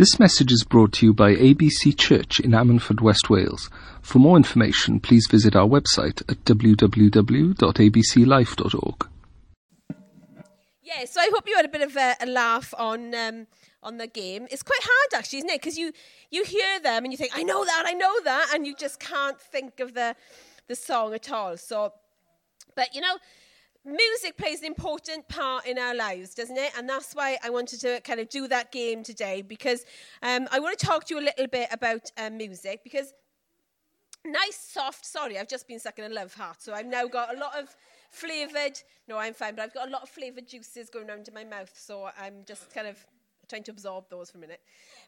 [0.00, 3.68] This message is brought to you by ABC Church in Ammanford, West Wales.
[4.00, 9.08] For more information, please visit our website at www.abclife.org.
[10.82, 13.46] Yeah, so I hope you had a bit of a, a laugh on um,
[13.82, 14.48] on the game.
[14.50, 15.60] It's quite hard actually, isn't it?
[15.60, 15.92] Because you
[16.30, 19.00] you hear them and you think, I know that, I know that, and you just
[19.00, 20.16] can't think of the
[20.66, 21.58] the song at all.
[21.58, 21.92] So,
[22.74, 23.18] but you know,
[23.84, 26.72] music plays an important part in our lives, doesn't it?
[26.76, 29.84] And that's why I wanted to kind of do that game today because
[30.22, 33.14] um, I want to talk to you a little bit about um, music because
[34.24, 36.60] nice, soft, sorry, I've just been sucking a love heart.
[36.60, 37.74] So I've now got a lot of
[38.10, 41.34] flavoured, no, I'm fine, but I've got a lot of flavoured juices going around in
[41.34, 41.72] my mouth.
[41.74, 42.96] So I'm just kind of
[43.48, 44.60] trying to absorb those for a minute.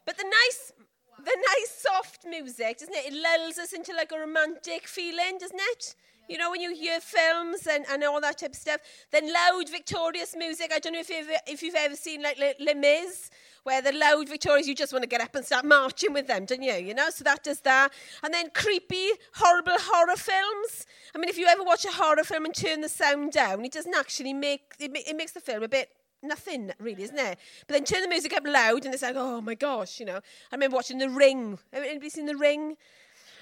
[0.05, 0.73] But the nice,
[1.17, 3.13] the nice soft music, doesn't it?
[3.13, 5.95] It lulls us into like a romantic feeling, doesn't it?
[6.29, 8.79] You know, when you hear films and, and all that type of stuff.
[9.11, 10.71] Then loud, victorious music.
[10.73, 13.29] I don't know if you've, if you've ever seen like Les Mis,
[13.63, 16.45] where the loud victorious, you just want to get up and start marching with them,
[16.45, 16.73] don't you?
[16.75, 17.91] You know, so that does that.
[18.23, 20.85] And then creepy, horrible horror films.
[21.13, 23.73] I mean, if you ever watch a horror film and turn the sound down, it
[23.73, 25.89] doesn't actually make, it, it makes the film a bit
[26.23, 27.37] nothing really, isn't it?
[27.67, 30.17] But then turn the music up loud and it's like, oh my gosh, you know.
[30.51, 31.59] I remember watching The Ring.
[31.71, 32.77] Have anybody seen The Ring?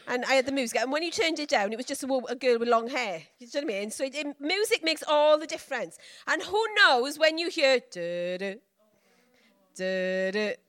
[0.08, 0.80] and I had the music.
[0.80, 3.22] And when you turned it down, it was just a, a girl with long hair.
[3.40, 3.92] You know what I mean?
[3.92, 5.98] So it, it, music makes all the difference.
[6.28, 7.80] And who knows when you hear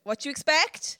[0.03, 0.99] what you expect?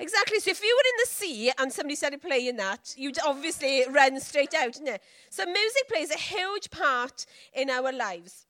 [0.00, 0.38] Exactly.
[0.38, 4.20] So if you were in the sea and somebody started playing that, you'd obviously run
[4.20, 5.02] straight out, didn't it?
[5.30, 8.46] So music plays a huge part in our lives.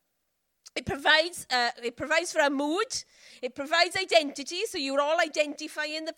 [0.78, 2.86] It provides, uh, it provides for a mood.
[3.42, 6.14] It provides identity, so you're all identifying the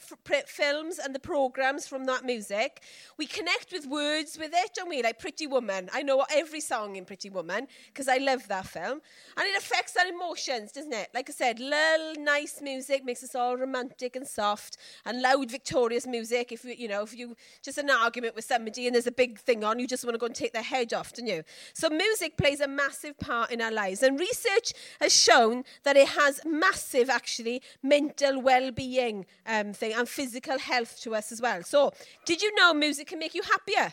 [0.47, 2.83] films and the programs from that music.
[3.19, 5.03] We connect with words with it, don't we?
[5.03, 5.91] Like Pretty Woman.
[5.93, 9.01] I know every song in Pretty Woman because I love that film.
[9.37, 11.11] And it affects our emotions, doesn't it?
[11.15, 16.07] Like I said, little nice music makes us all romantic and soft, and loud, victorious
[16.07, 16.53] music.
[16.53, 19.39] If you, you know, if you just an argument with somebody and there's a big
[19.39, 21.43] thing on, you just want to go and take their head off, don't you?
[21.75, 26.09] So music plays a massive part in our lives, and research has shown that it
[26.09, 31.63] has massive actually mental well-being um, thing and physical health to us as well.
[31.63, 31.93] So,
[32.25, 33.93] did you know music can make you happier?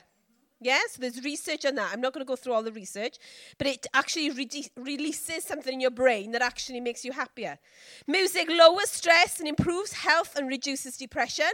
[0.60, 1.92] Yes, there's research on that.
[1.94, 3.18] I'm not going to go through all the research,
[3.60, 7.60] but it actually re- releases something in your brain that actually makes you happier.
[8.08, 11.52] Music lowers stress and improves health and reduces depression.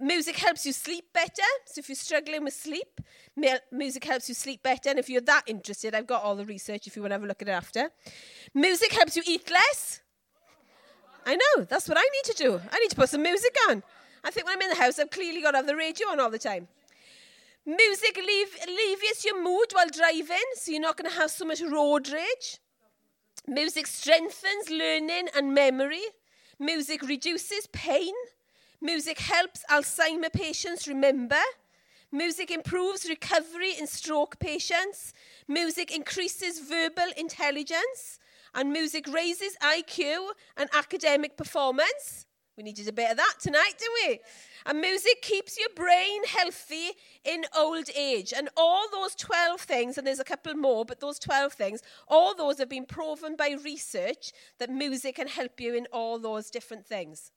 [0.00, 1.48] Music helps you sleep better.
[1.66, 3.00] So if you're struggling with sleep,
[3.70, 4.90] music helps you sleep better.
[4.90, 7.24] And if you're that interested, I've got all the research if you want to have
[7.24, 7.90] a look at it after.
[8.54, 10.00] Music helps you eat less.
[11.28, 12.60] I know, that's what I need to do.
[12.72, 13.82] I need to put some music on.
[14.24, 16.20] I think when I'm in the house, I've clearly got to have the radio on
[16.20, 16.68] all the time.
[17.66, 22.08] Music alleviates your mood while driving, so you're not going to have so much road
[22.08, 22.60] rage.
[23.46, 26.06] Music strengthens learning and memory.
[26.58, 28.14] Music reduces pain.
[28.80, 31.42] Music helps Alzheimer patients remember.
[32.10, 35.12] Music improves recovery in stroke patients.
[35.46, 38.18] Music increases verbal intelligence.
[38.58, 42.26] And music raises IQ and academic performance.
[42.56, 44.18] We needed a bit of that tonight, didn't we?
[44.66, 46.90] And music keeps your brain healthy
[47.24, 48.34] in old age.
[48.36, 52.34] And all those 12 things, and there's a couple more, but those 12 things, all
[52.34, 56.84] those have been proven by research that music can help you in all those different
[56.84, 57.30] things.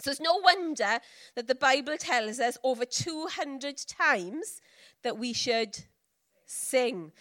[0.00, 0.98] So it's no wonder
[1.36, 4.60] that the Bible tells us over 200 times
[5.04, 5.78] that we should
[6.44, 7.12] sing.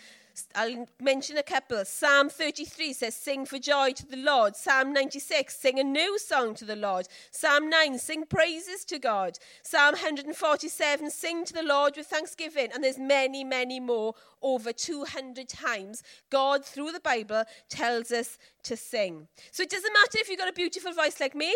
[0.56, 1.84] I'll mention a couple.
[1.86, 4.56] Psalm 33 says, Sing for joy to the Lord.
[4.56, 7.08] Psalm 96, sing a new song to the Lord.
[7.32, 9.38] Psalm 9, sing praises to God.
[9.64, 12.70] Psalm 147, sing to the Lord with thanksgiving.
[12.74, 14.14] And there's many, many more.
[14.42, 19.28] Over 200 times, God, through the Bible, tells us to sing.
[19.52, 21.54] So it doesn't matter if you've got a beautiful voice like me.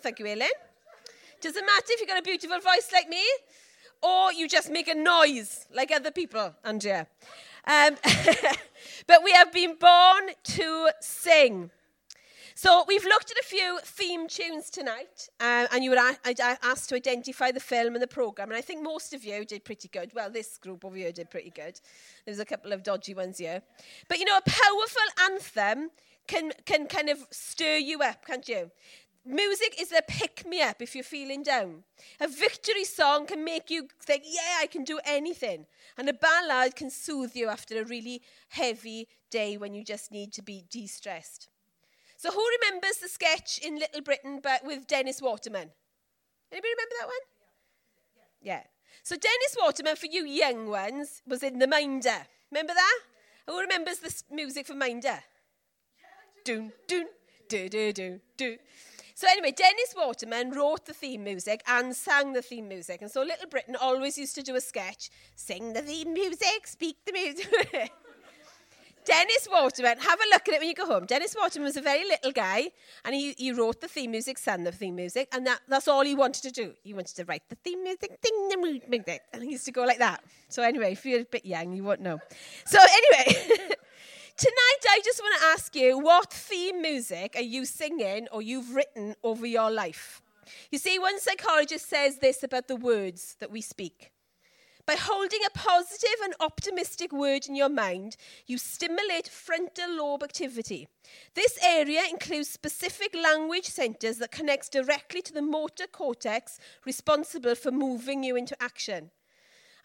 [0.00, 0.48] Thank you, Ellen.
[1.40, 3.22] Doesn't matter if you've got a beautiful voice like me
[4.02, 7.06] or you just make a noise like other people, Andrea?
[7.66, 7.96] Um,
[9.06, 11.70] but we have been born to sing.
[12.58, 16.94] So we've looked at a few theme tunes tonight, uh, and you were asked to
[16.94, 20.12] identify the film and the program, and I think most of you did pretty good.
[20.14, 21.78] Well, this group over here did pretty good.
[22.24, 23.60] There's a couple of dodgy ones here,
[24.08, 25.90] but you know, a powerful anthem
[26.26, 28.70] can, can kind of stir you up, can't you?
[29.26, 31.82] Music is a pick me up if you're feeling down.
[32.20, 35.66] A victory song can make you think, yeah, I can do anything.
[35.98, 40.32] And a ballad can soothe you after a really heavy day when you just need
[40.34, 41.48] to be de stressed.
[42.16, 45.70] So, who remembers the sketch in Little Britain but with Dennis Waterman?
[46.52, 47.16] Anybody remember that one?
[48.40, 48.62] Yeah.
[49.02, 52.26] So, Dennis Waterman, for you young ones, was in The Minder.
[52.52, 53.00] Remember that?
[53.48, 55.08] Who remembers the music for Minder?
[55.08, 57.06] Yeah, Doon, doon,
[57.48, 58.56] do, do, do, do.
[59.16, 63.00] So anyway, Dennis Waterman wrote the theme music and sang the theme music.
[63.00, 66.98] And so Little Britain always used to do a sketch, sing the theme music, speak
[67.06, 67.48] the music.
[69.06, 71.06] Dennis Waterman, have a look at it when you go home.
[71.06, 72.68] Dennis Waterman was a very little guy,
[73.06, 76.04] and he, he wrote the theme music, sang the theme music, and that, that's all
[76.04, 76.74] he wanted to do.
[76.82, 78.58] He wanted to write the theme music, ding the
[78.90, 80.24] music, and he used to go like that.
[80.50, 82.18] So anyway, if you're a bit young, you won't know.
[82.66, 83.48] So anyway,
[84.38, 88.74] Tonight, I just want to ask you what theme music are you singing or you've
[88.74, 90.20] written over your life?
[90.70, 94.12] You see, one psychologist says this about the words that we speak.
[94.84, 100.86] By holding a positive and optimistic word in your mind, you stimulate frontal lobe activity.
[101.34, 107.70] This area includes specific language centers that connects directly to the motor cortex responsible for
[107.70, 109.12] moving you into action.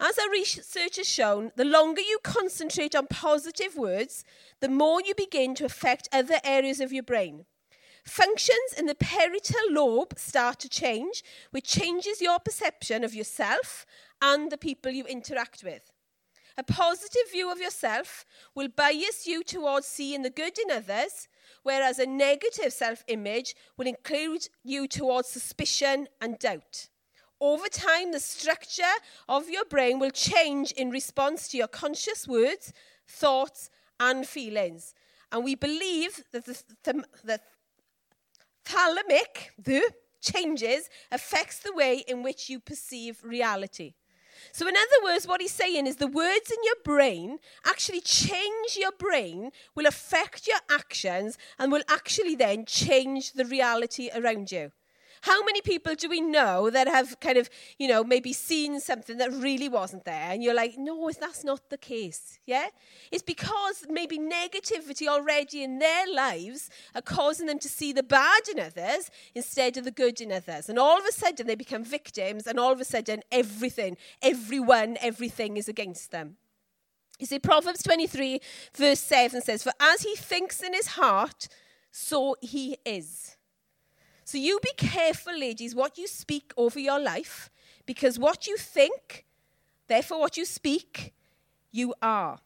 [0.04, 4.24] As our research has shown, the longer you concentrate on positive words,
[4.60, 7.46] the more you begin to affect other areas of your brain.
[8.04, 13.86] Functions in the parietal lobe start to change, which changes your perception of yourself
[14.20, 15.92] and the people you interact with.
[16.58, 18.26] A positive view of yourself
[18.56, 21.28] will bias you towards seeing the good in others,
[21.62, 26.90] whereas a negative self image will include you towards suspicion and doubt.
[27.42, 28.84] Over time, the structure
[29.28, 32.72] of your brain will change in response to your conscious words,
[33.08, 34.94] thoughts, and feelings.
[35.32, 36.62] And we believe that the,
[37.24, 37.40] the,
[38.64, 39.92] thalamic, the
[40.22, 43.96] changes, affects the way in which you perceive reality.
[44.52, 48.78] So, in other words, what he's saying is the words in your brain actually change
[48.78, 54.72] your brain, will affect your actions, and will actually then change the reality around you.
[55.22, 57.48] How many people do we know that have kind of,
[57.78, 61.70] you know, maybe seen something that really wasn't there and you're like, no, that's not
[61.70, 62.40] the case?
[62.48, 62.68] Yeah?
[63.12, 68.48] It's because maybe negativity already in their lives are causing them to see the bad
[68.52, 70.70] in others instead of the good in others.
[70.70, 74.98] And all of a sudden they become victims and all of a sudden everything, everyone,
[75.02, 76.38] everything is against them.
[77.20, 78.42] You see, Proverbs 23,
[78.76, 81.48] verse 7 says, For as he thinks in his heart,
[81.92, 83.38] so he is.
[84.32, 87.50] So you be careful, ladies, what you speak over your life,
[87.86, 89.26] because what you think,
[89.90, 91.14] therefore what you speak,
[91.70, 92.40] you are.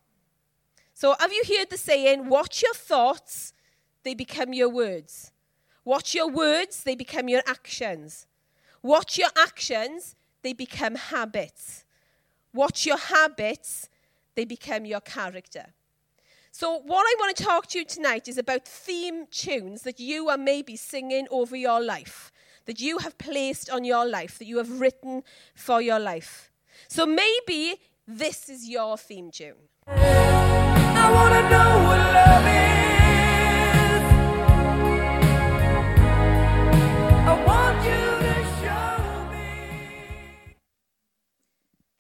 [0.95, 3.53] So have you heard the saying, watch your thoughts,
[4.01, 5.31] they become your words.
[5.83, 8.25] Watch your words, they become your actions.
[8.81, 11.85] Watch your actions, they become habits.
[12.51, 13.89] Watch your habits,
[14.33, 15.74] they become your character.
[16.57, 20.29] So, what I want to talk to you tonight is about theme tunes that you
[20.29, 22.31] are maybe singing over your life,
[22.63, 25.23] that you have placed on your life, that you have written
[25.53, 26.49] for your life.
[26.87, 27.75] So, maybe
[28.07, 29.67] this is your theme tune.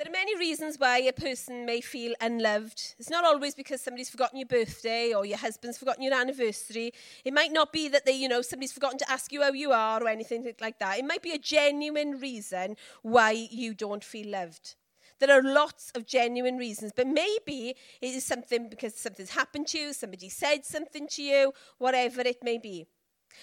[0.05, 0.25] Love is.
[0.25, 2.95] many reasons why a person may feel unloved.
[2.97, 6.93] It's not always because somebody's forgotten your birthday or your husband's forgotten your anniversary.
[7.23, 9.71] It might not be that they, you know, somebody's forgotten to ask you how you
[9.71, 10.97] are or anything like that.
[10.97, 14.75] It might be a genuine reason why you don't feel loved.
[15.19, 19.77] There are lots of genuine reasons, but maybe it is something because something's happened to
[19.77, 22.87] you, somebody said something to you, whatever it may be.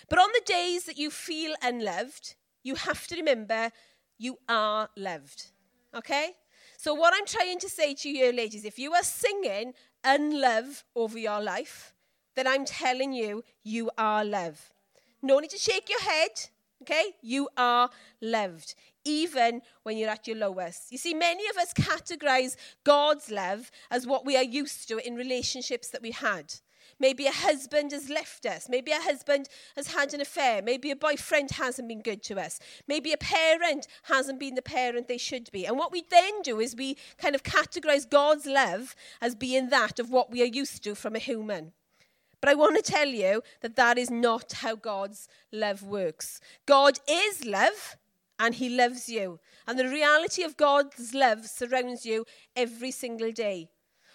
[0.08, 3.70] But on the days that you feel unloved, you have to remember
[4.18, 5.52] you are loved.
[5.94, 6.34] Okay?
[6.82, 9.72] So, what I'm trying to say to you, ladies, if you are singing
[10.02, 11.94] unlove over your life,
[12.34, 14.72] then I'm telling you, you are love.
[15.22, 16.30] No need to shake your head,
[16.82, 17.14] okay?
[17.22, 17.88] You are
[18.20, 18.74] loved,
[19.04, 20.90] even when you're at your lowest.
[20.90, 25.14] You see, many of us categorize God's love as what we are used to in
[25.14, 26.52] relationships that we had.
[27.02, 28.68] Maybe a husband has left us.
[28.68, 30.62] Maybe a husband has had an affair.
[30.62, 32.60] Maybe a boyfriend hasn't been good to us.
[32.86, 35.66] Maybe a parent hasn't been the parent they should be.
[35.66, 39.98] And what we then do is we kind of categorize God's love as being that
[39.98, 41.72] of what we are used to from a human.
[42.40, 46.38] But I want to tell you that that is not how God's love works.
[46.66, 47.96] God is love
[48.38, 49.40] and he loves you.
[49.66, 53.70] And the reality of God's love surrounds you every single day.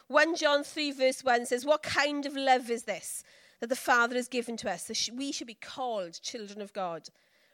[0.07, 3.23] 1 John 3, verse 1 says, What kind of love is this
[3.59, 4.83] that the Father has given to us?
[4.83, 7.09] That we should be called children of God.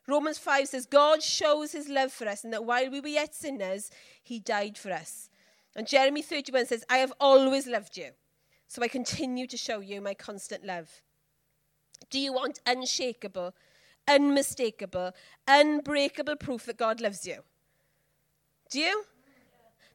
[0.07, 3.33] Romans 5 says, God shows his love for us, and that while we were yet
[3.33, 3.89] sinners,
[4.21, 5.29] he died for us.
[5.75, 8.11] And Jeremy 31 says, I have always loved you,
[8.67, 11.01] so I continue to show you my constant love.
[12.09, 13.55] Do you want unshakable,
[14.07, 15.13] unmistakable,
[15.47, 17.39] unbreakable proof that God loves you?
[18.69, 19.05] Do you?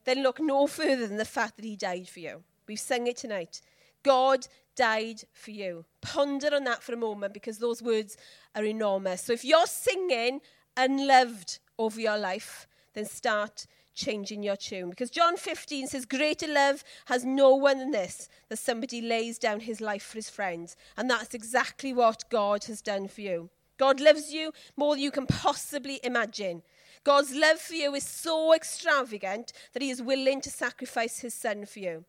[0.04, 2.42] Then look no further than the fact that he died for you.
[2.68, 3.60] We've sung it tonight.
[4.02, 4.46] God
[4.76, 5.84] died for you.
[6.00, 8.16] Ponder on that for a moment because those words
[8.54, 9.24] are enormous.
[9.24, 10.40] So if you're singing
[10.76, 14.90] unloved over your life, then start changing your tune.
[14.90, 19.60] Because John 15 says, Greater love has no one than this, that somebody lays down
[19.60, 20.76] his life for his friends.
[20.96, 23.50] And that's exactly what God has done for you.
[23.76, 26.62] God loves you more than you can possibly imagine.
[27.04, 31.64] God's love for you is so extravagant that he is willing to sacrifice his son
[31.64, 32.04] for you.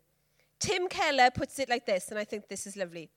[0.59, 3.09] Tim Keller puts it like this, and I think this is lovely.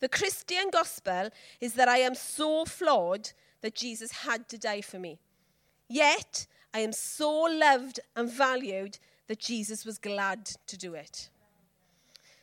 [0.00, 1.28] The Christian gospel
[1.60, 5.18] is that I am so flawed that Jesus had to die for me.
[5.88, 11.28] Yet, I am so loved and valued that Jesus was glad to do it.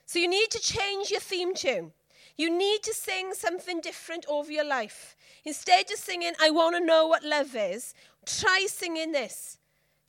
[0.06, 1.94] So, you need to change your theme tune.
[2.38, 5.16] You need to sing something different over your life.
[5.44, 9.58] Instead of singing, I want to know what love is, try singing this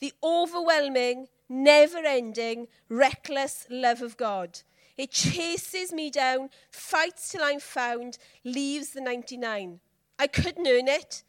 [0.00, 4.60] the overwhelming, never ending, reckless love of God.
[4.96, 9.80] It chases me down, fights till I'm found, leaves the 99.
[10.18, 11.22] I couldn't earn it.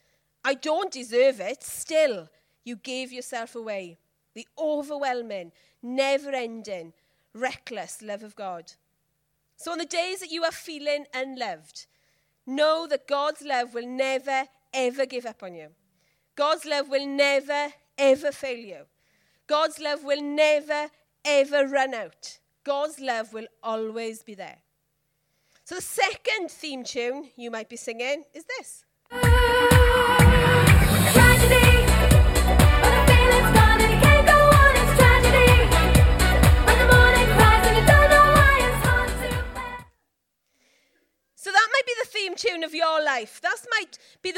[0.44, 1.64] I don't deserve it.
[1.64, 2.30] Still,
[2.64, 4.00] you gave yourself away.
[4.34, 5.52] The overwhelming,
[5.84, 6.94] never ending,
[7.34, 8.72] reckless love of God.
[9.56, 11.86] So, on the days that you are feeling unloved,
[12.48, 15.68] know that God's love will never, ever give up on you.
[16.36, 18.86] God's love will never, ever fail you.
[19.50, 20.92] God's love will never,
[21.26, 22.38] ever run out.
[22.64, 24.60] God's love will always be there.
[25.64, 28.86] So, the second theme tune you might be singing is this.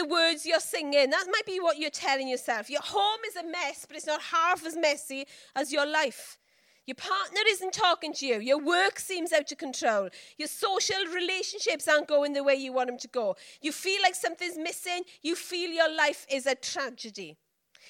[0.02, 1.10] The words you're singing.
[1.10, 2.70] That might be what you're telling yourself.
[2.70, 6.40] Your home is a mess, but it's not half as messy as your life.
[6.88, 8.40] Your partner isn't talking to you.
[8.40, 10.10] Your work seems out of control.
[10.38, 13.36] Your social relationships aren't going the way you want them to go.
[13.62, 15.04] You feel like something's missing.
[15.22, 17.38] You feel your life is a tragedy.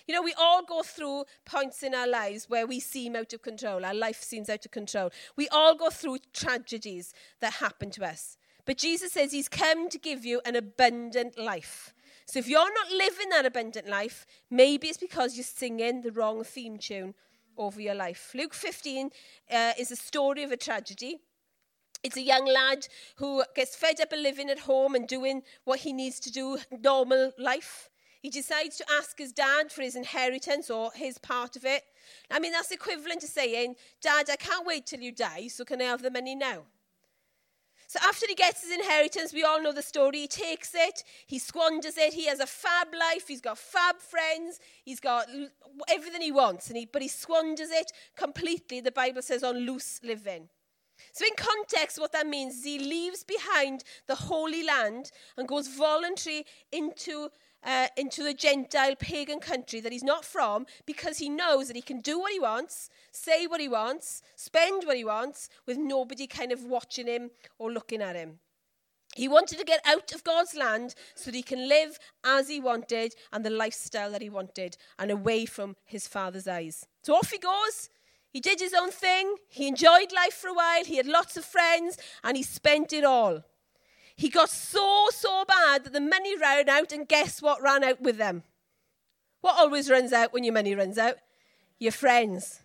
[0.08, 3.42] You know, we all go through points in our lives where we seem out of
[3.42, 3.86] control.
[3.86, 5.12] Our life seems out of control.
[5.38, 8.38] We all go through tragedies that happen to us.
[8.66, 11.94] But Jesus says he's come to give you an abundant life.
[12.32, 16.46] So if you're not living that abundant life, maybe it's because you're singing the wrong
[16.46, 17.14] theme tune
[17.58, 18.32] over your life.
[18.34, 19.10] Luke 15
[19.52, 21.18] uh, is a story of a tragedy.
[22.04, 25.80] It's a young lad who gets fed up of living at home and doing what
[25.82, 27.90] he needs to do, normal life.
[28.22, 31.84] He decides to ask his dad for his inheritance or his part of it.
[32.32, 35.82] I mean, that's equivalent to saying, Dad, I can't wait till you die, so can
[35.82, 36.64] I have the money now?
[37.92, 40.20] So after he gets his inheritance, we all know the story.
[40.20, 42.14] He takes it, he squanders it.
[42.14, 43.28] He has a fab life.
[43.28, 44.62] He's got fab friends.
[44.86, 45.26] He's got
[45.90, 48.80] everything he wants, and he, but he squanders it completely.
[48.80, 50.48] The Bible says on loose living.
[51.12, 55.68] So, in context, what that means is he leaves behind the Holy Land and goes
[55.68, 57.28] voluntary into
[57.64, 61.82] uh, into the Gentile pagan country that he's not from because he knows that he
[61.82, 66.28] can do what he wants, say what he wants, spend what he wants with nobody
[66.28, 68.40] kind of watching him or looking at him.
[69.16, 72.62] He wanted to get out of God's land so that he can live as he
[72.62, 76.88] wanted and the lifestyle that he wanted and away from his father's eyes.
[77.04, 77.90] So off he goes.
[78.32, 79.36] He did his own thing.
[79.50, 80.86] He enjoyed life for a while.
[80.86, 83.44] He had lots of friends and he spent it all.
[84.16, 88.02] He got so, so bad that the money ran out, and guess what ran out
[88.02, 88.44] with them?
[89.42, 91.16] What always runs out when your money runs out?
[91.80, 92.62] Your friends.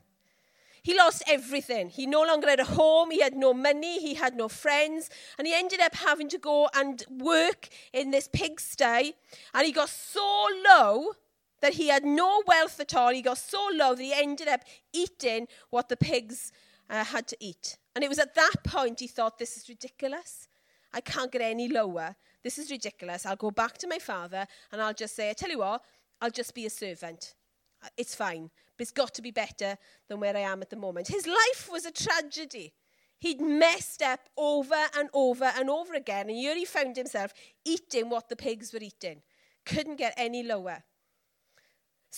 [0.82, 1.88] He lost everything.
[1.88, 5.44] He no longer had a home, he had no money, he had no friends, and
[5.44, 9.14] he ended up having to go and work in this pigsty.
[9.52, 11.14] And he got so low
[11.60, 13.12] that he had no wealth at all.
[13.12, 14.60] He got so low that he ended up
[14.92, 16.52] eating what the pigs
[16.88, 17.78] uh, had to eat.
[17.96, 20.46] And it was at that point he thought, This is ridiculous.
[20.93, 22.16] I can't get any lower.
[22.43, 23.26] This is ridiculous.
[23.26, 25.83] I'll go back to my father and I'll just say, I tell you what,
[26.21, 27.35] I'll just be a servant.
[27.83, 28.50] Uh, it's fine.
[28.76, 29.76] But it's got to be better
[30.09, 31.09] than where I am at the moment.
[31.09, 32.75] His life was a tragedy.
[33.19, 36.28] He'd messed up over and over and over again.
[36.28, 37.33] And here he found himself
[37.64, 39.23] eating what the pigs were eating.
[39.64, 40.85] Couldn't get any lower.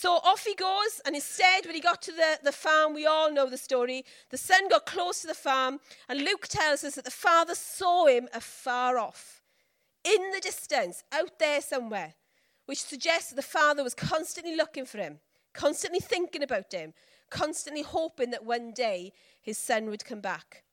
[0.01, 3.29] So off he goes, and instead, when he got to the, the farm, we all
[3.29, 4.05] know the story.
[4.29, 8.05] The son got close to the farm, and Luke tells us that the father saw
[8.05, 9.41] him afar off,
[10.05, 12.13] in the distance, out there somewhere,
[12.65, 15.19] which suggests that the father was constantly looking for him,
[15.53, 16.93] constantly thinking about him,
[17.29, 20.63] constantly hoping that one day his son would come back.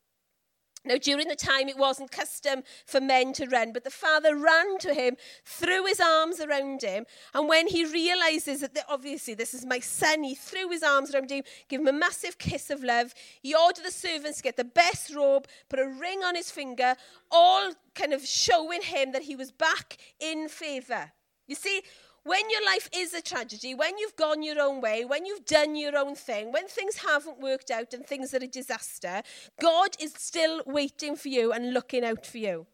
[0.86, 4.78] Now, during the time, it wasn't custom for men to run, but the father ran
[4.78, 9.66] to him, threw his arms around him, and when he realizes that obviously this is
[9.66, 13.14] my son, he threw his arms around him, gave him a massive kiss of love.
[13.42, 16.94] He ordered the servants to get the best robe, put a ring on his finger,
[17.30, 21.12] all kind of showing him that he was back in favor.
[21.46, 21.82] You see,
[22.26, 25.76] when your life is a tragedy, when you've gone your own way, when you've done
[25.76, 29.22] your own thing, when things haven't worked out and things are a disaster,
[29.60, 32.66] God is still waiting for you and looking out for you.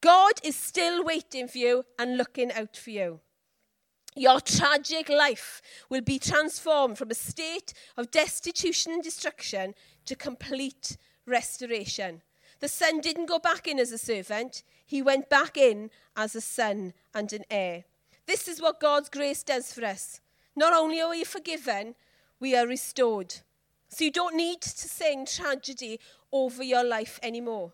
[0.00, 3.20] God is still waiting for you and looking out for you.
[4.16, 5.60] Your tragic life
[5.90, 9.74] will be transformed from a state of destitution and destruction
[10.06, 12.22] to complete restoration.
[12.60, 16.40] The son didn't go back in as a servant, he went back in as a
[16.40, 17.84] son and an heir.
[18.26, 20.20] This is what God's grace does for us.
[20.54, 21.94] Not only are we forgiven,
[22.38, 23.34] we are restored.
[23.88, 26.00] So you don't need to sing tragedy
[26.32, 27.72] over your life anymore.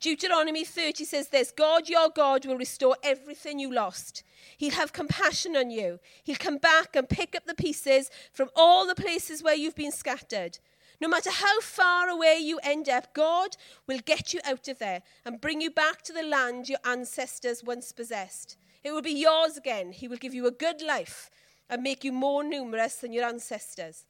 [0.00, 4.22] Deuteronomy 30 says this God, your God, will restore everything you lost.
[4.58, 6.00] He'll have compassion on you.
[6.22, 9.92] He'll come back and pick up the pieces from all the places where you've been
[9.92, 10.58] scattered.
[11.00, 15.02] No matter how far away you end up, God will get you out of there
[15.24, 18.56] and bring you back to the land your ancestors once possessed.
[18.84, 19.92] It will be yours again.
[19.92, 21.30] He will give you a good life
[21.70, 24.04] and make you more numerous than your ancestors.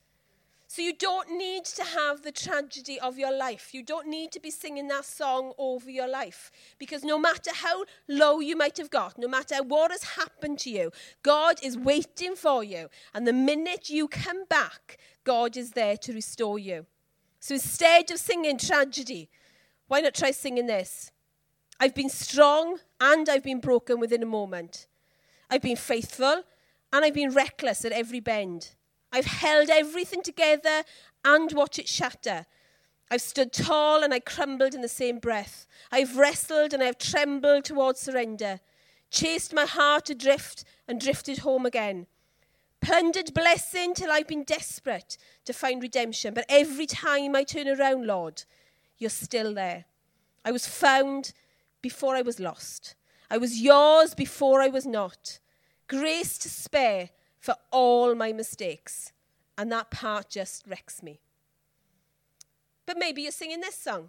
[0.67, 3.73] So you don't need to have the tragedy of your life.
[3.73, 6.51] You don't need to be singing that song over your life.
[6.79, 10.71] Because no matter how low you might have got, no matter what has happened to
[10.71, 10.91] you,
[11.23, 12.89] God is waiting for you.
[13.15, 16.87] And the minute you come back, God is there to restore you.
[17.39, 19.29] So instead of singing tragedy,
[19.87, 21.13] why not try singing this?
[21.79, 24.87] I've been strong and I've been broken within a moment.
[25.51, 26.43] I've been faithful
[26.91, 28.71] and I've been reckless at every bend.
[29.13, 30.85] I've held everything together
[31.23, 32.47] and watched it shatter.
[33.11, 35.67] I've stood tall and I crumbled in the same breath.
[35.93, 38.61] I've wrestled and I've trembled towards surrender,
[39.11, 42.07] chased my heart adrift and drifted home again.
[42.81, 46.33] Plundered blessing till I've been desperate to find redemption.
[46.33, 48.45] But every time I turn around, Lord,
[48.97, 49.85] you're still there.
[50.43, 51.35] I was found
[51.85, 52.95] before I was lost.
[53.31, 55.39] I was yours before I was not.
[55.87, 59.13] Grace to spare for all my mistakes.
[59.59, 61.21] And that part just wrecks me.
[62.87, 64.09] But maybe you're singing this song.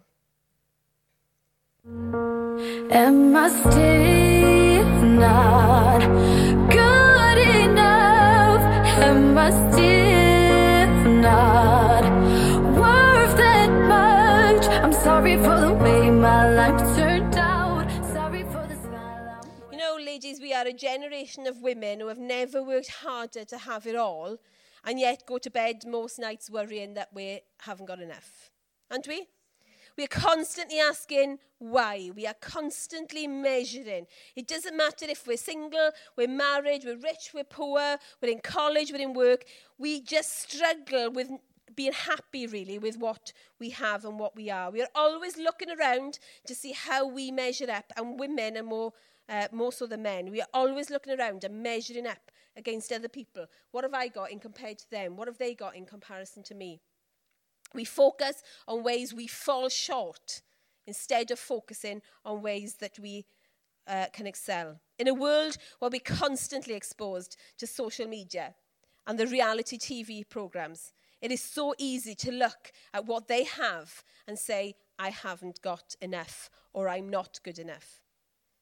[1.84, 4.88] Am I still
[5.26, 6.00] not
[6.78, 8.62] good enough?
[9.04, 10.05] Am I still
[20.66, 24.36] are a generation of women who have never worked harder to have it all
[24.84, 28.50] and yet go to bed most nights worrying that we haven't got enough.
[28.90, 29.28] Aren't we?
[29.96, 32.10] We are constantly asking why.
[32.14, 34.06] We are constantly measuring.
[34.34, 38.92] It doesn't matter if we're single, we're married, we're rich, we're poor, we're in college,
[38.92, 39.44] we're in work.
[39.78, 41.30] We just struggle with
[41.74, 44.70] being happy really with what we have and what we are.
[44.70, 48.92] We are always looking around to see how we measure up, and women are more
[49.28, 50.30] uh, more so men.
[50.30, 53.46] We are always looking around and measuring up against other people.
[53.70, 55.16] What have I got in compared to them?
[55.16, 56.80] What have they got in comparison to me?
[57.74, 60.42] We focus on ways we fall short
[60.86, 63.26] instead of focusing on ways that we
[63.86, 64.80] uh, can excel.
[64.98, 68.54] In a world where we're constantly exposed to social media
[69.06, 74.04] and the reality TV programs, it is so easy to look at what they have
[74.26, 78.05] and say, I haven't got enough or I'm not good enough.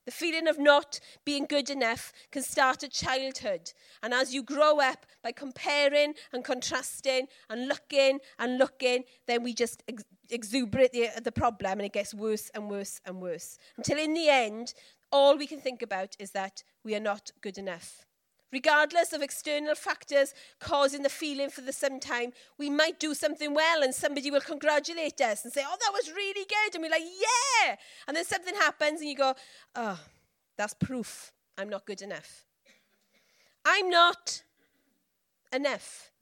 [0.04, 3.72] The feeling of not being good enough can start at childhood.
[4.02, 9.54] And as you grow up by comparing and contrasting and looking and looking, then we
[9.54, 13.58] just ex- exuberate the, the problem and it gets worse and worse and worse.
[13.76, 14.74] Until in the end,
[15.10, 18.04] all we can think about is that we are not good enough.
[18.54, 23.82] Regardless of external factors causing the feeling for the sometime, we might do something well
[23.82, 26.74] and somebody will congratulate us and say, Oh, that was really good.
[26.76, 27.74] And we're like, Yeah.
[28.06, 29.34] And then something happens and you go,
[29.74, 29.98] Oh,
[30.56, 32.44] that's proof I'm not good enough.
[33.64, 34.44] I'm not
[35.52, 36.12] enough.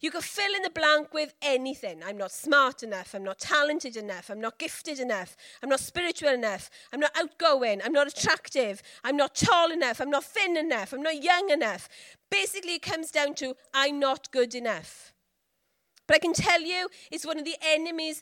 [0.00, 2.02] You could fill in the blank with anything.
[2.04, 3.14] I'm not smart enough.
[3.14, 4.30] I'm not talented enough.
[4.30, 5.36] I'm not gifted enough.
[5.62, 6.70] I'm not spiritual enough.
[6.92, 7.80] I'm not outgoing.
[7.82, 8.82] I'm not attractive.
[9.02, 10.00] I'm not tall enough.
[10.00, 10.92] I'm not thin enough.
[10.92, 11.88] I'm not young enough.
[12.30, 15.12] Basically, it comes down to I'm not good enough.
[16.06, 18.14] But I can tell you, it's one of the enemy's